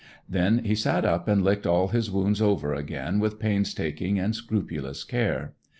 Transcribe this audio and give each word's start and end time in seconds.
Then 0.27 0.63
he 0.63 0.73
sat 0.73 1.05
up 1.05 1.27
and 1.27 1.43
licked 1.43 1.67
all 1.67 1.89
his 1.89 2.09
wounds 2.09 2.41
over 2.41 2.73
again 2.73 3.19
with 3.19 3.37
painstaking 3.37 4.17
and 4.17 4.35
scrupulous 4.35 5.03
care. 5.03 5.53